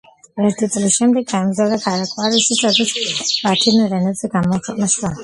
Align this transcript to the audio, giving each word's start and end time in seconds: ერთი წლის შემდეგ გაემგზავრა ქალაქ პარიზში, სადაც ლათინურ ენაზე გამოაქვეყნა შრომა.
ერთი 0.47 0.67
წლის 0.75 0.95
შემდეგ 1.01 1.27
გაემგზავრა 1.33 1.77
ქალაქ 1.83 2.13
პარიზში, 2.21 2.57
სადაც 2.61 3.43
ლათინურ 3.49 3.95
ენაზე 3.99 4.31
გამოაქვეყნა 4.39 4.91
შრომა. 4.97 5.17